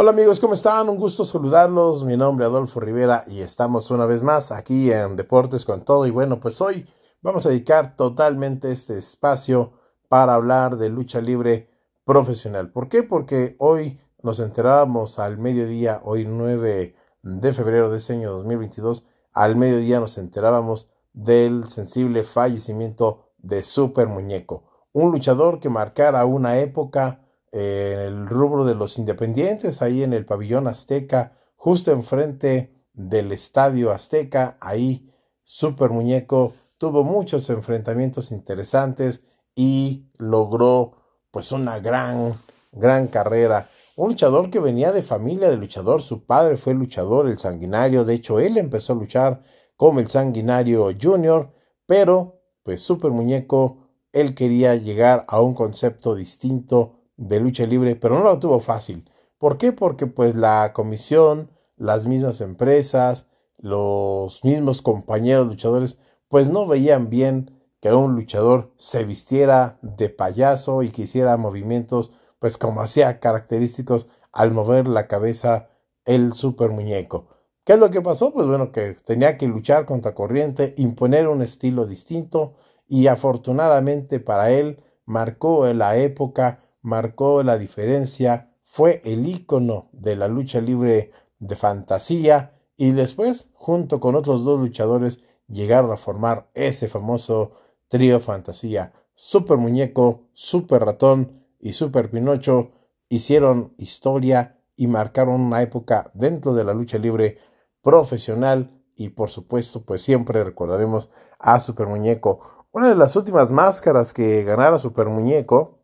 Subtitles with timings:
[0.00, 0.88] Hola amigos, ¿cómo están?
[0.88, 2.04] Un gusto saludarlos.
[2.04, 6.06] Mi nombre es Adolfo Rivera y estamos una vez más aquí en Deportes con Todo.
[6.06, 6.86] Y bueno, pues hoy
[7.20, 9.72] vamos a dedicar totalmente este espacio
[10.06, 11.68] para hablar de lucha libre
[12.04, 12.70] profesional.
[12.70, 13.02] ¿Por qué?
[13.02, 16.94] Porque hoy nos enterábamos al mediodía, hoy 9
[17.24, 19.02] de febrero de este año 2022,
[19.32, 24.62] al mediodía nos enterábamos del sensible fallecimiento de Super Muñeco,
[24.92, 30.26] un luchador que marcara una época en el rubro de los independientes, ahí en el
[30.26, 35.10] pabellón azteca, justo enfrente del estadio azteca, ahí
[35.44, 39.24] Super Muñeco tuvo muchos enfrentamientos interesantes
[39.54, 40.96] y logró
[41.30, 42.34] pues una gran,
[42.72, 43.68] gran carrera.
[43.96, 48.14] Un luchador que venía de familia de luchador, su padre fue luchador, el sanguinario, de
[48.14, 49.42] hecho él empezó a luchar
[49.76, 51.52] como el sanguinario junior,
[51.86, 58.18] pero pues Super Muñeco, él quería llegar a un concepto distinto de lucha libre, pero
[58.18, 59.10] no lo tuvo fácil.
[59.36, 59.72] ¿Por qué?
[59.72, 63.26] Porque pues la comisión, las mismas empresas,
[63.58, 70.82] los mismos compañeros luchadores, pues no veían bien que un luchador se vistiera de payaso
[70.82, 75.68] y que hiciera movimientos, pues como hacía característicos al mover la cabeza
[76.04, 77.28] el super muñeco.
[77.64, 78.32] ¿Qué es lo que pasó?
[78.32, 82.54] Pues bueno, que tenía que luchar contra corriente, imponer un estilo distinto
[82.86, 90.26] y afortunadamente para él marcó la época marcó la diferencia, fue el ícono de la
[90.26, 96.88] lucha libre de fantasía y después, junto con otros dos luchadores, llegaron a formar ese
[96.88, 97.52] famoso
[97.88, 98.92] trío fantasía.
[99.14, 102.70] Super Muñeco, Super Ratón y Super Pinocho
[103.08, 107.38] hicieron historia y marcaron una época dentro de la lucha libre
[107.82, 112.66] profesional y por supuesto pues siempre recordaremos a Super Muñeco.
[112.70, 115.77] Una de las últimas máscaras que ganara Super Muñeco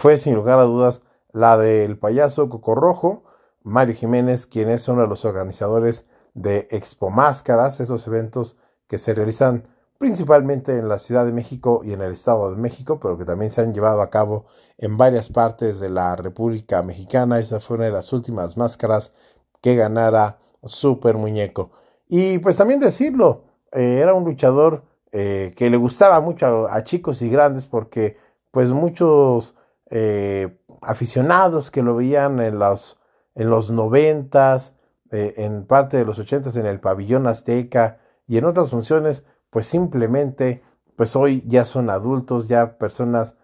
[0.00, 3.22] fue sin lugar a dudas la del payaso Cocorrojo,
[3.62, 8.56] Mario Jiménez, quien es uno de los organizadores de Expo Máscaras, esos eventos
[8.86, 9.68] que se realizan
[9.98, 13.50] principalmente en la Ciudad de México y en el Estado de México, pero que también
[13.50, 14.46] se han llevado a cabo
[14.78, 17.38] en varias partes de la República Mexicana.
[17.38, 19.12] Esa fue una de las últimas máscaras
[19.60, 21.72] que ganara Super Muñeco.
[22.08, 26.84] Y pues también decirlo, eh, era un luchador eh, que le gustaba mucho a, a,
[26.84, 28.16] chicos y grandes porque
[28.50, 29.56] pues muchos
[29.90, 32.98] eh, aficionados que lo veían en los,
[33.34, 34.74] en los noventas,
[35.10, 39.66] eh, en parte de los ochentas en el pabellón azteca y en otras funciones, pues
[39.66, 40.62] simplemente,
[40.96, 43.36] pues hoy ya son adultos, ya personas,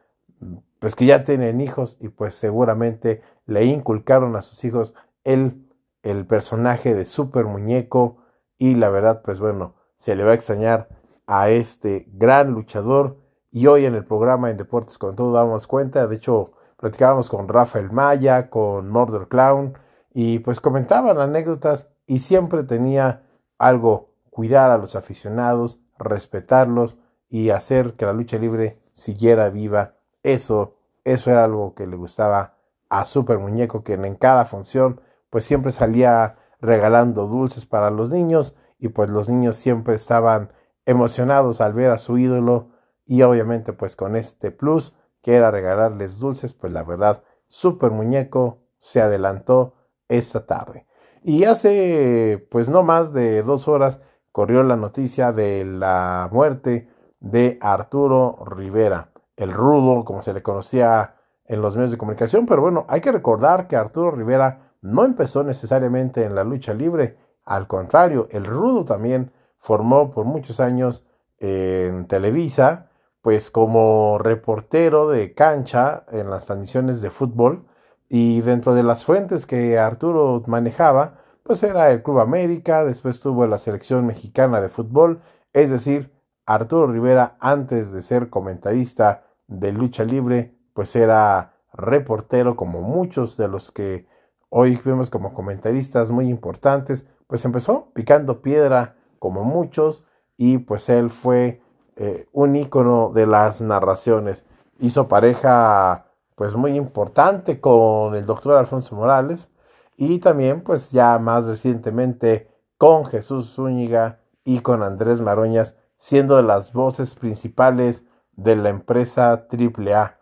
[0.79, 5.69] pues que ya tienen hijos y pues seguramente le inculcaron a sus hijos el,
[6.03, 8.19] el personaje de super muñeco
[8.59, 10.89] y la verdad, pues bueno, se le va a extrañar
[11.27, 13.26] a este gran luchador
[13.57, 17.49] y hoy en el programa en Deportes con todo damos cuenta, de hecho platicábamos con
[17.49, 19.73] Rafael Maya, con Murder Clown
[20.13, 23.23] y pues comentaban anécdotas y siempre tenía
[23.57, 26.99] algo, cuidar a los aficionados, respetarlos
[27.31, 29.95] y hacer que la lucha libre siguiera viva.
[30.23, 32.59] Eso, eso era algo que le gustaba
[32.91, 35.01] a Super Muñeco, que en cada función
[35.31, 40.53] pues siempre salía regalando dulces para los niños y pues los niños siempre estaban
[40.85, 42.76] emocionados al ver a su ídolo
[43.07, 48.59] y obviamente pues con este plus que era regalarles dulces, pues la verdad, Super Muñeco
[48.79, 49.75] se adelantó
[50.09, 50.87] esta tarde.
[51.23, 54.01] Y hace pues no más de dos horas
[54.33, 56.89] corrió la noticia de la muerte
[57.21, 61.17] de Arturo Rivera, el rudo, como se le conocía
[61.47, 65.43] en los medios de comunicación, pero bueno, hay que recordar que Arturo Rivera no empezó
[65.43, 71.07] necesariamente en la lucha libre, al contrario, el rudo también formó por muchos años
[71.39, 72.86] en Televisa,
[73.27, 77.67] pues como reportero de cancha en las transmisiones de fútbol
[78.09, 83.45] y dentro de las fuentes que Arturo manejaba, pues era el Club América, después tuvo
[83.49, 85.23] la selección mexicana de fútbol,
[85.53, 86.13] es decir,
[86.47, 93.49] Arturo Rivera antes de ser comentarista de lucha libre, pues era reportero como muchos de
[93.49, 94.07] los que
[94.51, 100.05] hoy vemos como comentaristas muy importantes, pues empezó picando piedra como muchos
[100.37, 101.66] y pues él fue
[101.97, 104.45] eh, un ícono de las narraciones.
[104.79, 109.51] Hizo pareja pues muy importante con el doctor Alfonso Morales
[109.97, 112.49] y también pues ya más recientemente
[112.79, 118.05] con Jesús Zúñiga y con Andrés Maroñas siendo de las voces principales
[118.37, 120.19] de la empresa AAA.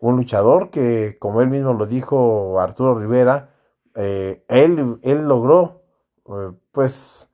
[0.00, 3.50] Un luchador que, como él mismo lo dijo Arturo Rivera,
[3.94, 5.82] eh, él, él logró
[6.26, 7.30] eh, pues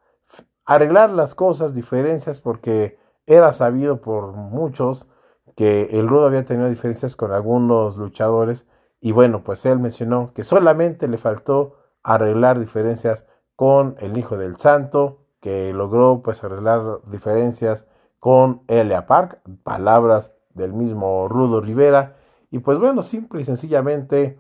[0.67, 5.07] arreglar las cosas, diferencias, porque era sabido por muchos
[5.55, 8.67] que el Rudo había tenido diferencias con algunos luchadores
[9.01, 14.57] Y bueno, pues él mencionó que solamente le faltó arreglar diferencias con el Hijo del
[14.57, 17.87] Santo, que logró pues arreglar diferencias
[18.19, 22.17] con Elia Park, palabras del mismo Rudo Rivera,
[22.51, 24.39] y pues bueno, simple y sencillamente,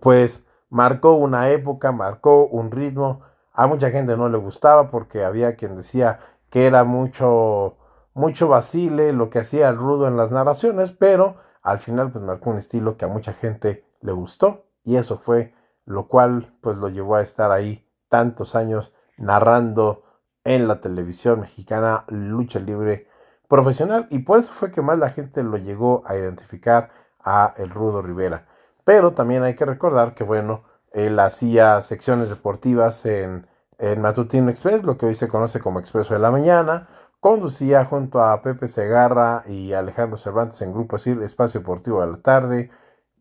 [0.00, 3.20] pues marcó una época, marcó un ritmo,
[3.52, 6.18] a mucha gente no le gustaba porque había quien decía
[6.54, 7.78] que era mucho,
[8.14, 12.50] mucho vacile lo que hacía el Rudo en las narraciones, pero al final pues marcó
[12.50, 15.52] un estilo que a mucha gente le gustó y eso fue
[15.84, 20.04] lo cual pues lo llevó a estar ahí tantos años narrando
[20.44, 23.08] en la televisión mexicana lucha libre
[23.48, 27.70] profesional y por eso fue que más la gente lo llegó a identificar a el
[27.70, 28.46] Rudo Rivera.
[28.84, 30.62] Pero también hay que recordar que bueno,
[30.92, 33.48] él hacía secciones deportivas en,
[33.78, 36.88] en Matutino Express, lo que hoy se conoce como Expreso de la Mañana,
[37.20, 42.70] conducía junto a Pepe Segarra y Alejandro Cervantes en Grupo Espacio Deportivo de la Tarde,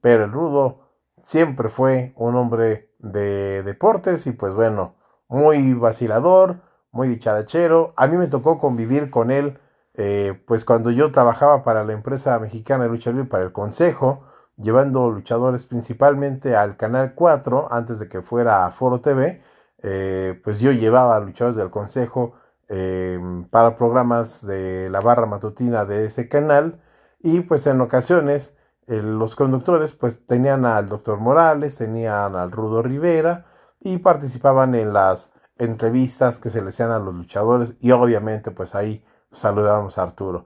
[0.01, 0.89] pero el Rudo
[1.23, 4.95] siempre fue un hombre de deportes y pues bueno,
[5.27, 6.61] muy vacilador,
[6.91, 7.93] muy dicharachero.
[7.95, 9.59] A mí me tocó convivir con él,
[9.93, 14.25] eh, pues cuando yo trabajaba para la empresa mexicana de lucha libre, para el Consejo,
[14.57, 19.41] llevando luchadores principalmente al Canal 4, antes de que fuera a Foro TV,
[19.83, 22.35] eh, pues yo llevaba luchadores del Consejo
[22.69, 23.19] eh,
[23.51, 26.81] para programas de la barra matutina de ese canal
[27.19, 28.55] y pues en ocasiones
[28.87, 33.45] los conductores pues tenían al doctor Morales, tenían al Rudo Rivera
[33.79, 38.75] y participaban en las entrevistas que se le hacían a los luchadores y obviamente pues
[38.75, 40.45] ahí saludábamos a Arturo.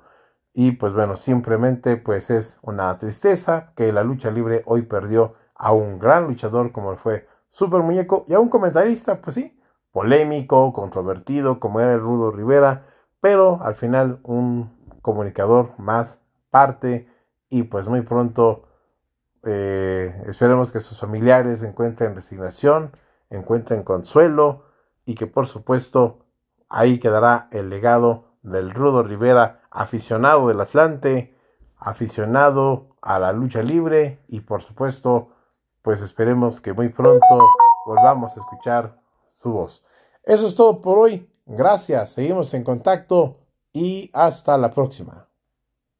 [0.53, 5.71] Y pues bueno, simplemente pues es una tristeza que la lucha libre hoy perdió a
[5.71, 8.25] un gran luchador como fue Super Muñeco.
[8.27, 9.59] Y a un comentarista pues sí,
[9.91, 12.85] polémico, controvertido como era el Rudo Rivera,
[13.19, 17.07] pero al final un comunicador más parte
[17.49, 18.67] y pues muy pronto
[19.43, 22.91] eh, esperemos que sus familiares encuentren resignación,
[23.29, 24.65] encuentren consuelo
[25.05, 26.25] y que por supuesto
[26.69, 31.35] ahí quedará el legado del Rudo Rivera, aficionado del Atlante,
[31.77, 35.29] aficionado a la lucha libre y por supuesto
[35.87, 37.39] pues esperemos que muy pronto
[37.85, 38.99] volvamos a escuchar
[39.31, 39.85] su voz.
[40.21, 41.31] Eso es todo por hoy.
[41.45, 43.39] Gracias, seguimos en contacto
[43.71, 45.26] y hasta la próxima.